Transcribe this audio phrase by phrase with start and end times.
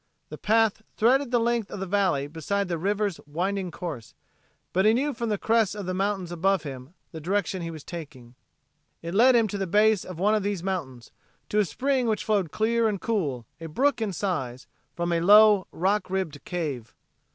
[0.29, 4.15] The path threaded the length of the valley beside the river's winding course,
[4.73, 7.83] but he knew from the crests of the mountains above him the direction he was
[7.83, 8.33] taking.
[9.03, 11.11] It led him to the base of one of these mountains,
[11.49, 15.67] to a spring which flowed clear and cool, a brook in size, from a low
[15.71, 16.95] rock ribbed cave.